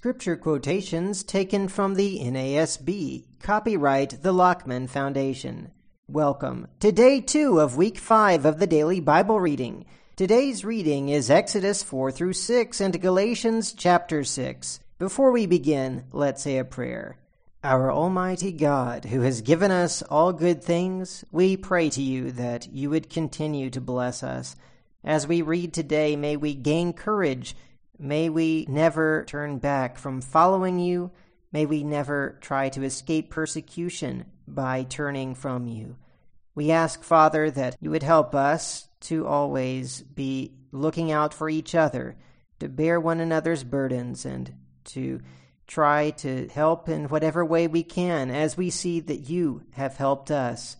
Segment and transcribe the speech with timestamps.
[0.00, 3.26] Scripture quotations taken from the NASB.
[3.38, 5.72] Copyright the Lockman Foundation.
[6.08, 9.84] Welcome to day two of week five of the daily Bible reading.
[10.16, 14.80] Today's reading is Exodus 4 through 6 and Galatians chapter 6.
[14.98, 17.18] Before we begin, let's say a prayer.
[17.62, 22.72] Our Almighty God, who has given us all good things, we pray to you that
[22.72, 24.56] you would continue to bless us.
[25.04, 27.54] As we read today, may we gain courage
[28.02, 31.10] May we never turn back from following you.
[31.52, 35.96] May we never try to escape persecution by turning from you.
[36.54, 41.74] We ask, Father, that you would help us to always be looking out for each
[41.74, 42.16] other,
[42.58, 45.20] to bear one another's burdens, and to
[45.66, 50.30] try to help in whatever way we can as we see that you have helped
[50.30, 50.78] us.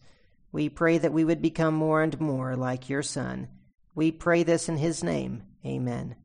[0.53, 3.49] We pray that we would become more and more like your Son.
[3.95, 5.43] We pray this in his name.
[5.67, 6.17] Amen.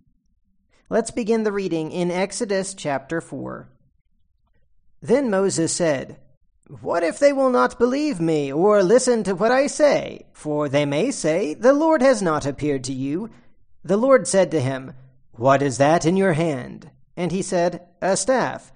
[0.87, 3.67] Let's begin the reading in Exodus chapter 4.
[5.01, 6.19] Then Moses said,
[6.79, 10.27] What if they will not believe me or listen to what I say?
[10.31, 13.31] For they may say, The Lord has not appeared to you.
[13.83, 14.93] The Lord said to him,
[15.31, 16.91] What is that in your hand?
[17.17, 18.71] And he said, A staff.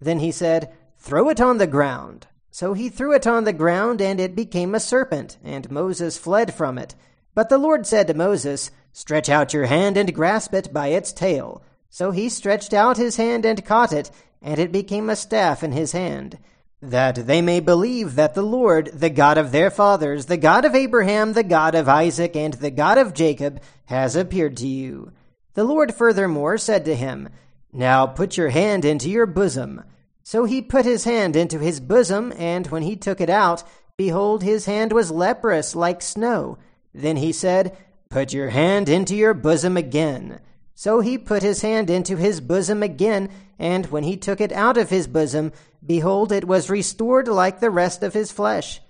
[0.00, 2.26] Then he said, Throw it on the ground.
[2.50, 6.54] So he threw it on the ground, and it became a serpent, and Moses fled
[6.54, 6.94] from it.
[7.34, 11.12] But the Lord said to Moses, Stretch out your hand and grasp it by its
[11.12, 11.62] tail.
[11.88, 14.10] So he stretched out his hand and caught it,
[14.40, 16.38] and it became a staff in his hand,
[16.80, 20.74] that they may believe that the Lord, the God of their fathers, the God of
[20.74, 25.12] Abraham, the God of Isaac, and the God of Jacob, has appeared to you.
[25.54, 27.28] The Lord furthermore said to him,
[27.72, 29.82] Now put your hand into your bosom.
[30.22, 33.64] So he put his hand into his bosom, and when he took it out,
[33.96, 36.56] behold, his hand was leprous like snow.
[36.94, 37.76] Then he said,
[38.10, 40.40] Put your hand into your bosom again.
[40.74, 44.76] So he put his hand into his bosom again, and when he took it out
[44.76, 45.52] of his bosom,
[45.86, 48.80] behold, it was restored like the rest of his flesh.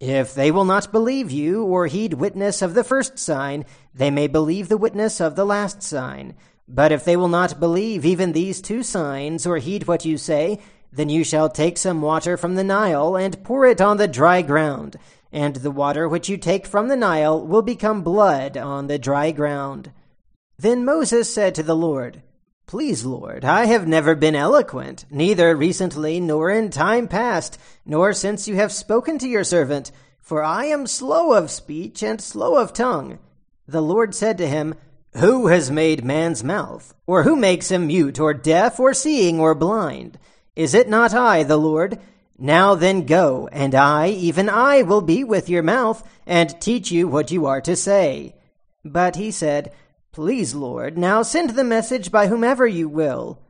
[0.00, 4.26] If they will not believe you, or heed witness of the first sign, they may
[4.26, 6.34] believe the witness of the last sign.
[6.66, 10.58] But if they will not believe even these two signs, or heed what you say,
[10.90, 14.42] then you shall take some water from the Nile, and pour it on the dry
[14.42, 14.96] ground
[15.34, 19.32] and the water which you take from the Nile will become blood on the dry
[19.32, 19.90] ground.
[20.56, 22.22] Then Moses said to the Lord,
[22.68, 28.46] Please, Lord, I have never been eloquent, neither recently nor in time past, nor since
[28.46, 29.90] you have spoken to your servant,
[30.20, 33.18] for I am slow of speech and slow of tongue.
[33.66, 34.76] The Lord said to him,
[35.16, 36.94] Who has made man's mouth?
[37.08, 40.16] Or who makes him mute, or deaf, or seeing, or blind?
[40.54, 41.98] Is it not I, the Lord?
[42.38, 47.06] Now then go, and I, even I, will be with your mouth, and teach you
[47.06, 48.34] what you are to say.
[48.84, 49.72] But he said,
[50.10, 53.40] Please, Lord, now send the message by whomever you will.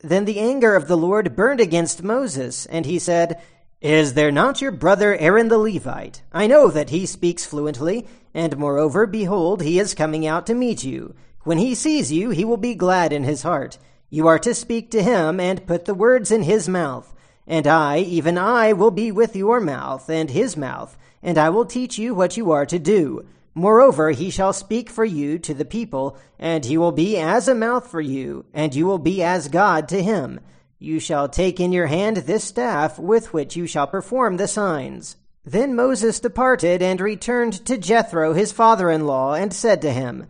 [0.00, 3.40] Then the anger of the Lord burned against Moses, and he said,
[3.80, 6.22] Is there not your brother Aaron the Levite?
[6.32, 10.82] I know that he speaks fluently, and moreover, behold, he is coming out to meet
[10.84, 11.14] you.
[11.44, 13.78] When he sees you, he will be glad in his heart.
[14.08, 17.14] You are to speak to him, and put the words in his mouth.
[17.46, 21.64] And I, even I, will be with your mouth and his mouth, and I will
[21.64, 23.26] teach you what you are to do.
[23.54, 27.54] Moreover, he shall speak for you to the people, and he will be as a
[27.54, 30.40] mouth for you, and you will be as God to him.
[30.78, 35.16] You shall take in your hand this staff with which you shall perform the signs.
[35.44, 40.26] Then Moses departed and returned to Jethro his father in law, and said to him,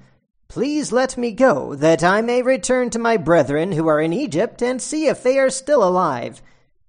[0.48, 4.62] Please let me go, that I may return to my brethren who are in Egypt,
[4.62, 6.42] and see if they are still alive.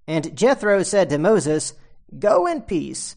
[0.06, 1.74] And Jethro said to Moses,
[2.18, 3.16] Go in peace.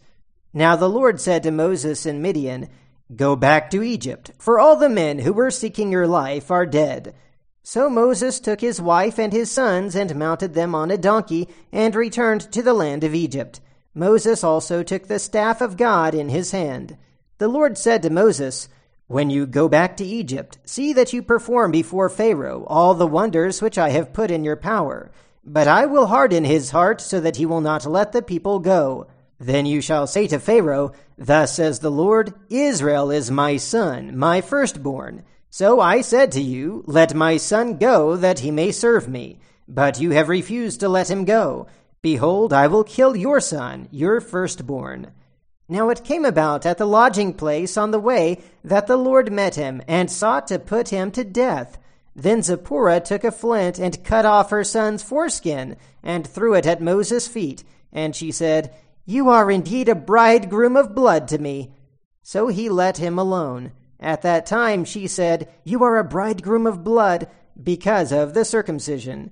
[0.54, 2.70] Now the Lord said to Moses in Midian,
[3.16, 7.14] Go back to Egypt, for all the men who were seeking your life are dead.
[7.62, 11.96] So Moses took his wife and his sons and mounted them on a donkey and
[11.96, 13.60] returned to the land of Egypt.
[13.94, 16.98] Moses also took the staff of God in his hand.
[17.38, 18.70] The Lord said to Moses,
[19.08, 23.62] When you go back to Egypt, see that you perform before Pharaoh all the wonders
[23.62, 25.12] which I have put in your power
[25.46, 29.08] but I will harden his heart so that he will not let the people go.
[29.40, 34.42] Then you shall say to Pharaoh, Thus says the Lord, Israel is my son, my
[34.42, 35.24] firstborn.
[35.50, 39.40] So I said to you, Let my son go, that he may serve me.
[39.68, 41.68] But you have refused to let him go.
[42.02, 45.12] Behold, I will kill your son, your firstborn.
[45.68, 49.56] Now it came about at the lodging place on the way that the Lord met
[49.56, 51.80] him, and sought to put him to death.
[52.16, 56.82] Then Zipporah took a flint and cut off her son's foreskin and threw it at
[56.82, 57.64] Moses' feet.
[57.92, 58.74] And she said,
[59.06, 61.74] You are indeed a bridegroom of blood to me.
[62.24, 63.74] So he let him alone.
[64.00, 67.28] At that time she said, You are a bridegroom of blood
[67.62, 69.32] because of the circumcision.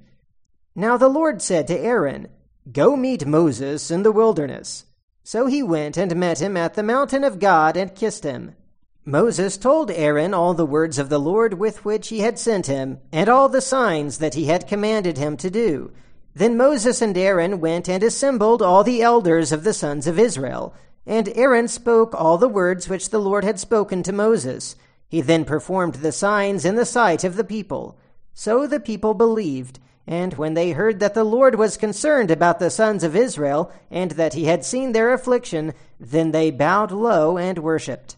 [0.76, 2.28] Now the Lord said to Aaron,
[2.72, 4.86] Go meet Moses in the wilderness.
[5.24, 8.56] So he went and met him at the mountain of God and kissed him.
[9.06, 13.00] Moses told Aaron all the words of the Lord with which he had sent him,
[13.12, 15.92] and all the signs that he had commanded him to do.
[16.34, 20.74] Then Moses and Aaron went and assembled all the elders of the sons of Israel.
[21.06, 24.78] And Aaron spoke all the words which the Lord had spoken to Moses.
[25.10, 28.00] He then performed the signs in the sight of the people.
[28.34, 29.80] So the people believed.
[30.08, 34.12] And when they heard that the Lord was concerned about the sons of Israel, and
[34.12, 38.16] that he had seen their affliction, then they bowed low and worshipped.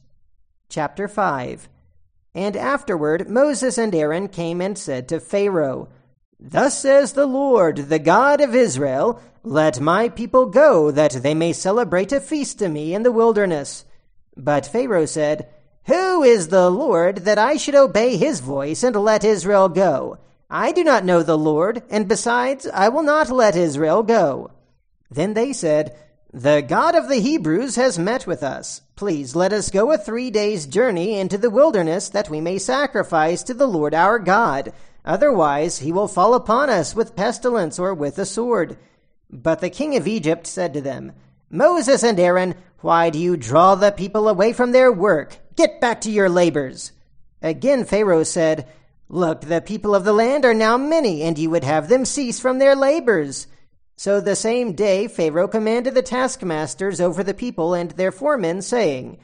[0.69, 1.69] Chapter 5
[2.33, 5.89] And afterward Moses and Aaron came and said to Pharaoh,
[6.39, 11.53] Thus says the Lord, the God of Israel, Let my people go, that they may
[11.53, 13.85] celebrate a feast to me in the wilderness.
[14.35, 15.47] But Pharaoh said,
[15.85, 20.17] Who is the Lord, that I should obey his voice and let Israel go?
[20.49, 24.51] I do not know the Lord, and besides, I will not let Israel go.
[25.09, 25.95] Then they said,
[26.35, 28.81] The God of the Hebrews has met with us.
[28.97, 33.41] Please let us go a three days' journey into the wilderness, that we may sacrifice
[33.43, 34.73] to the Lord our God.
[35.05, 38.77] Otherwise, he will fall upon us with pestilence or with a sword.
[39.31, 41.13] But the king of Egypt said to them,
[41.49, 45.37] Moses and Aaron, why do you draw the people away from their work?
[45.55, 46.91] Get back to your labors.
[47.41, 48.67] Again Pharaoh said,
[49.07, 52.41] Look, the people of the land are now many, and you would have them cease
[52.41, 53.47] from their labors.
[53.97, 59.17] So the same day Pharaoh commanded the taskmasters over the people and their foremen, saying,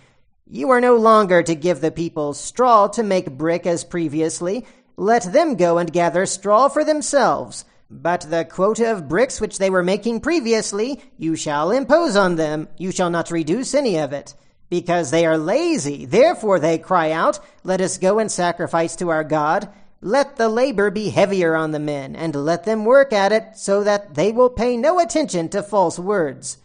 [0.47, 4.65] You are no longer to give the people straw to make brick as previously.
[4.95, 7.65] Let them go and gather straw for themselves.
[7.89, 12.69] But the quota of bricks which they were making previously, you shall impose on them.
[12.77, 14.33] You shall not reduce any of it
[14.69, 16.05] because they are lazy.
[16.05, 19.67] Therefore they cry out, Let us go and sacrifice to our God.
[20.03, 23.83] Let the labor be heavier on the men, and let them work at it, so
[23.83, 26.57] that they will pay no attention to false words.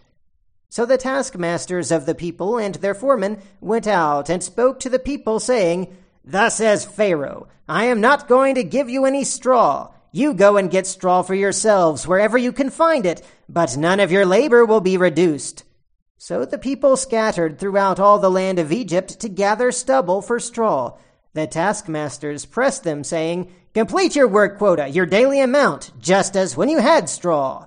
[0.70, 4.98] So the taskmasters of the people and their foremen went out and spoke to the
[4.98, 5.94] people, saying,
[6.24, 9.92] Thus says Pharaoh, I am not going to give you any straw.
[10.12, 14.10] You go and get straw for yourselves wherever you can find it, but none of
[14.10, 15.62] your labor will be reduced.
[16.16, 20.96] So the people scattered throughout all the land of Egypt to gather stubble for straw.
[21.36, 26.70] The taskmasters pressed them, saying, Complete your work quota, your daily amount, just as when
[26.70, 27.66] you had straw.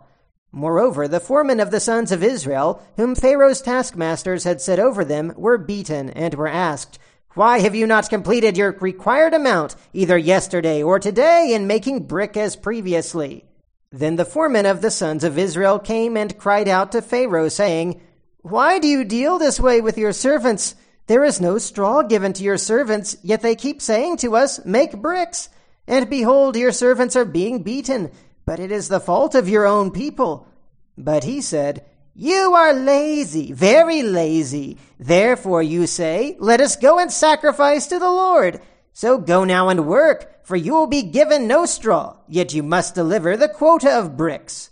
[0.52, 5.36] Moreover, the foremen of the sons of Israel, whom Pharaoh's taskmasters had set over them,
[5.38, 6.98] were beaten and were asked,
[7.36, 12.36] Why have you not completed your required amount, either yesterday or today, in making brick
[12.36, 13.46] as previously?
[13.92, 18.02] Then the foremen of the sons of Israel came and cried out to Pharaoh, saying,
[18.42, 20.74] why do you deal this way with your servants?
[21.10, 25.02] There is no straw given to your servants, yet they keep saying to us, Make
[25.02, 25.50] bricks.
[25.88, 28.12] And behold, your servants are being beaten,
[28.46, 30.48] but it is the fault of your own people.
[30.96, 31.84] But he said,
[32.14, 34.78] You are lazy, very lazy.
[35.00, 38.62] Therefore you say, Let us go and sacrifice to the Lord.
[38.94, 42.94] So go now and work, for you will be given no straw, yet you must
[42.94, 44.70] deliver the quota of bricks.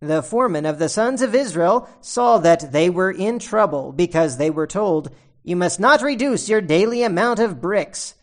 [0.00, 4.50] The foreman of the sons of Israel saw that they were in trouble because they
[4.50, 5.10] were told,
[5.46, 8.16] You must not reduce your daily amount of bricks.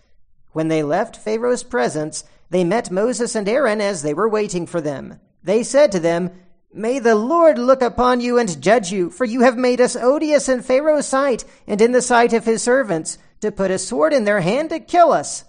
[0.52, 4.82] When they left Pharaoh's presence, they met Moses and Aaron as they were waiting for
[4.82, 5.22] them.
[5.42, 6.32] They said to them,
[6.74, 10.50] May the Lord look upon you and judge you, for you have made us odious
[10.50, 14.26] in Pharaoh's sight and in the sight of his servants, to put a sword in
[14.26, 15.46] their hand to kill us.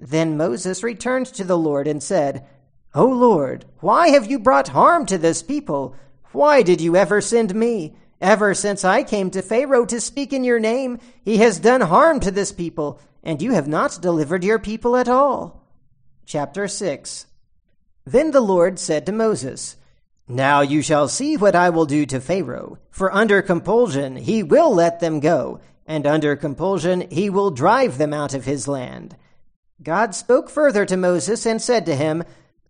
[0.00, 2.44] Then Moses returned to the Lord and said,
[2.92, 5.94] O Lord, why have you brought harm to this people?
[6.32, 7.94] Why did you ever send me?
[8.20, 12.20] Ever since I came to Pharaoh to speak in your name, he has done harm
[12.20, 15.62] to this people, and you have not delivered your people at all.
[16.26, 17.26] Chapter 6
[18.04, 19.76] Then the Lord said to Moses,
[20.28, 24.74] Now you shall see what I will do to Pharaoh, for under compulsion he will
[24.74, 29.16] let them go, and under compulsion he will drive them out of his land.
[29.82, 32.24] God spoke further to Moses and said to him,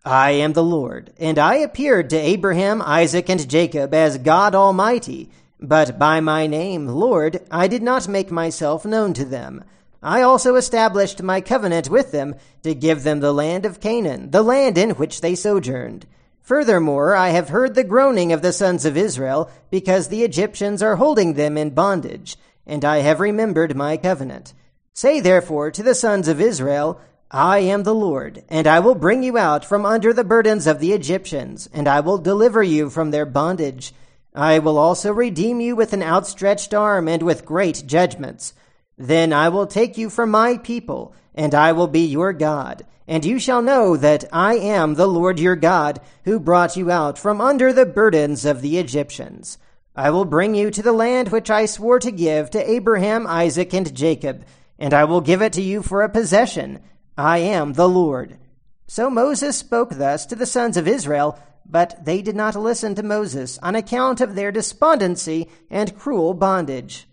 [0.04, 5.30] I am the Lord, and I appeared to Abraham, Isaac, and Jacob as God Almighty,
[5.58, 9.64] but by my name, Lord, I did not make myself known to them.
[10.02, 12.34] I also established my covenant with them
[12.64, 16.04] to give them the land of Canaan, the land in which they sojourned.
[16.42, 20.96] Furthermore, I have heard the groaning of the sons of Israel, because the Egyptians are
[20.96, 24.52] holding them in bondage, and I have remembered my covenant.
[24.92, 27.00] Say therefore to the sons of Israel,
[27.34, 30.78] I am the Lord, and I will bring you out from under the burdens of
[30.78, 33.92] the Egyptians, and I will deliver you from their bondage.
[34.36, 38.54] I will also redeem you with an outstretched arm and with great judgments.
[38.96, 43.24] Then I will take you for my people, and I will be your God, and
[43.24, 47.40] you shall know that I am the Lord your God, who brought you out from
[47.40, 49.58] under the burdens of the Egyptians.
[49.96, 53.74] I will bring you to the land which I swore to give to Abraham, Isaac,
[53.74, 54.44] and Jacob,
[54.78, 56.78] and I will give it to you for a possession.
[57.16, 58.38] I am the Lord.
[58.86, 63.02] So Moses spoke thus to the sons of Israel, but they did not listen to
[63.02, 67.06] Moses on account of their despondency and cruel bondage.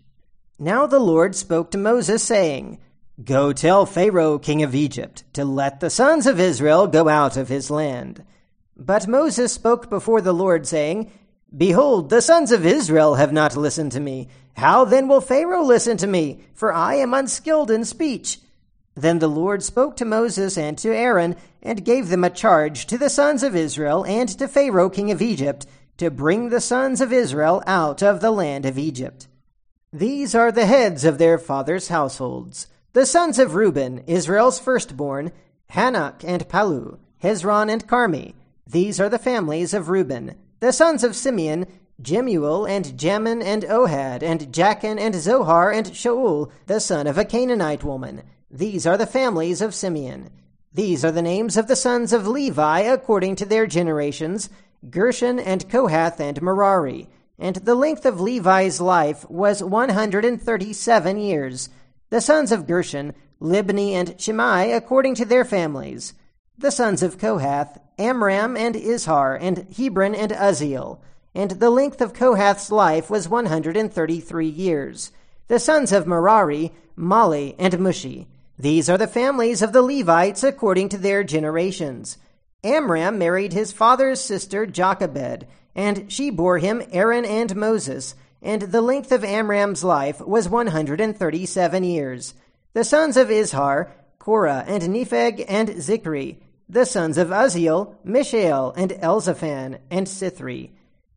[0.58, 2.78] Now the Lord spoke to Moses, saying,
[3.22, 7.48] Go tell Pharaoh, king of Egypt, to let the sons of Israel go out of
[7.48, 8.24] his land.
[8.76, 11.10] But Moses spoke before the Lord, saying,
[11.56, 14.28] Behold, the sons of Israel have not listened to me.
[14.56, 16.40] How then will Pharaoh listen to me?
[16.54, 18.40] For I am unskilled in speech.
[18.94, 22.98] Then the Lord spoke to Moses and to Aaron, and gave them a charge to
[22.98, 27.12] the sons of Israel and to Pharaoh king of Egypt, to bring the sons of
[27.12, 29.28] Israel out of the land of Egypt.
[29.92, 32.66] These are the heads of their fathers' households.
[32.92, 35.32] The sons of Reuben, Israel's firstborn,
[35.70, 38.34] Hanoch and Pallu, Hezron and Carmi.
[38.66, 40.34] These are the families of Reuben.
[40.60, 41.66] The sons of Simeon,
[42.00, 47.24] Jemuel and Jamin and Ohad and Jachin and Zohar and Shaul, the son of a
[47.24, 48.22] Canaanite woman.
[48.52, 50.30] These are the families of Simeon.
[50.72, 54.50] These are the names of the sons of Levi according to their generations
[54.90, 57.08] Gershon and Kohath and Merari
[57.42, 61.68] and the length of Levi's life was 137 years.
[62.10, 66.14] The sons of Gershon, Libni and Shimei, according to their families.
[66.56, 71.00] The sons of Kohath, Amram and Izhar, and Hebron and Uzziel.
[71.34, 75.10] And the length of Kohath's life was 133 years.
[75.48, 78.26] The sons of Merari, Mahli and Mushi.
[78.62, 82.16] These are the families of the Levites according to their generations.
[82.62, 88.80] Amram married his father's sister Jochebed, and she bore him Aaron and Moses, and the
[88.80, 92.34] length of Amram's life was one hundred and thirty seven years.
[92.72, 93.90] The sons of Izhar,
[94.20, 96.36] Korah and Nepheg and Zichri.
[96.68, 100.70] The sons of Uzziel, Mishael and Elzaphan and Sithri.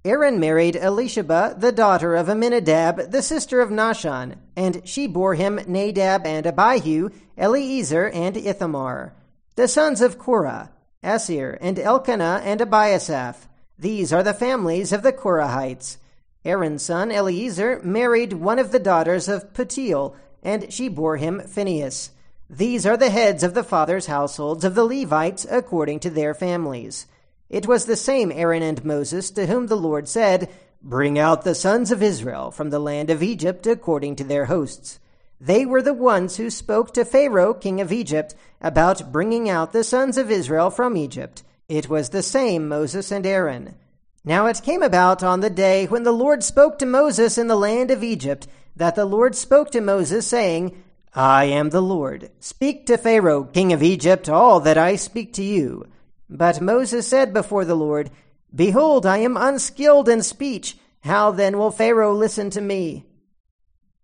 [0.05, 5.59] Aaron married Elisheba, the daughter of Amminadab, the sister of Nahshon, and she bore him
[5.65, 9.15] Nadab and Abihu, Eleazar and Ithamar.
[9.55, 10.69] The sons of Korah,
[11.01, 13.47] Assir and Elkanah and Abiasaph.
[13.79, 15.97] These are the families of the Korahites.
[16.45, 22.12] Aaron's son Eleazar married one of the daughters of Putiel, and she bore him Phinehas.
[22.47, 27.07] These are the heads of the fathers' households of the Levites according to their families.
[27.49, 30.49] It was the same Aaron and Moses to whom the Lord said,
[30.81, 34.99] Bring out the sons of Israel from the land of Egypt according to their hosts.
[35.39, 39.83] They were the ones who spoke to Pharaoh, king of Egypt, about bringing out the
[39.83, 41.43] sons of Israel from Egypt.
[41.67, 43.75] It was the same Moses and Aaron.
[44.23, 47.55] Now it came about on the day when the Lord spoke to Moses in the
[47.55, 50.83] land of Egypt that the Lord spoke to Moses, saying,
[51.13, 52.31] I am the Lord.
[52.39, 55.87] Speak to Pharaoh, king of Egypt, all that I speak to you.
[56.29, 58.12] But Moses said before the Lord,
[58.53, 60.77] Behold, I am unskilled in speech.
[61.01, 63.05] How then will Pharaoh listen to me?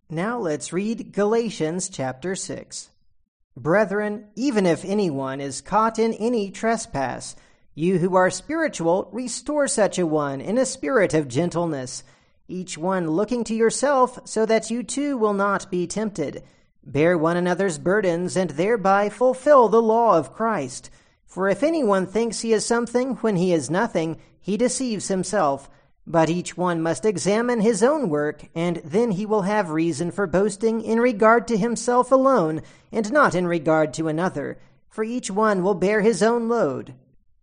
[0.09, 2.89] Now let's read Galatians chapter 6.
[3.55, 7.35] Brethren, even if anyone is caught in any trespass,
[7.73, 12.03] you who are spiritual, restore such a one in a spirit of gentleness,
[12.47, 16.43] each one looking to yourself, so that you too will not be tempted.
[16.83, 20.89] Bear one another's burdens, and thereby fulfill the law of Christ.
[21.31, 25.69] For if anyone thinks he is something when he is nothing, he deceives himself.
[26.05, 30.27] But each one must examine his own work, and then he will have reason for
[30.27, 32.61] boasting in regard to himself alone,
[32.91, 34.59] and not in regard to another.
[34.89, 36.95] For each one will bear his own load.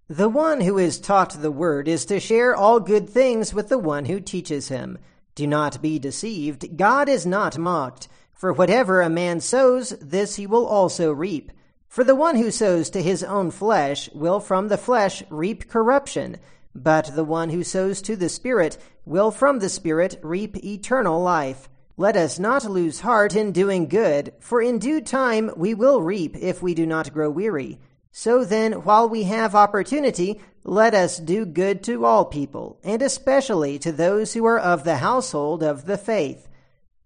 [0.07, 3.79] The one who is taught the word is to share all good things with the
[3.79, 4.99] one who teaches him.
[5.35, 6.77] Do not be deceived.
[6.77, 8.09] God is not mocked.
[8.35, 11.53] For whatever a man sows, this he will also reap.
[11.89, 16.37] For the one who sows to his own flesh will from the flesh reap corruption,
[16.75, 18.77] but the one who sows to the Spirit
[19.07, 21.69] will from the Spirit reap eternal life.
[21.97, 26.37] Let us not lose heart in doing good, for in due time we will reap
[26.37, 27.81] if we do not grow weary.
[28.13, 33.79] So then, while we have opportunity, let us do good to all people, and especially
[33.81, 36.49] to those who are of the household of the faith.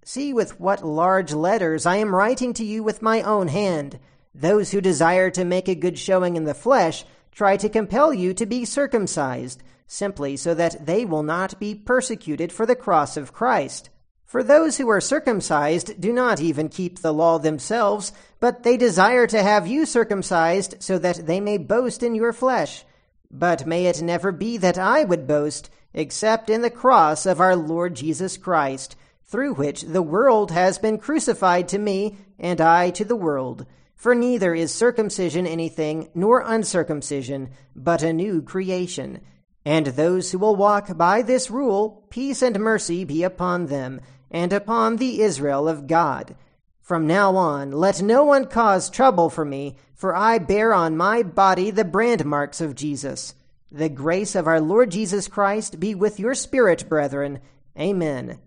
[0.04, 4.00] See with what large letters I am writing to you with my own hand.
[4.34, 8.34] Those who desire to make a good showing in the flesh try to compel you
[8.34, 13.32] to be circumcised, simply so that they will not be persecuted for the cross of
[13.32, 13.90] Christ.
[14.24, 19.26] For those who are circumcised do not even keep the law themselves, but they desire
[19.26, 22.84] to have you circumcised so that they may boast in your flesh.
[23.30, 27.54] But may it never be that I would boast, except in the cross of our
[27.54, 28.96] Lord Jesus Christ,
[29.26, 33.66] through which the world has been crucified to me, and I to the world.
[34.02, 39.20] For neither is circumcision anything, nor uncircumcision, but a new creation.
[39.64, 44.52] And those who will walk by this rule, peace and mercy be upon them, and
[44.52, 46.34] upon the Israel of God.
[46.80, 51.22] From now on, let no one cause trouble for me, for I bear on my
[51.22, 53.36] body the brand marks of Jesus.
[53.70, 57.38] The grace of our Lord Jesus Christ be with your spirit, brethren.
[57.78, 58.40] Amen.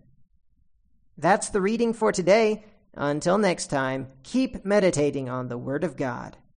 [1.18, 2.66] That's the reading for today.
[2.96, 6.38] Until next time, keep meditating on the Word of God.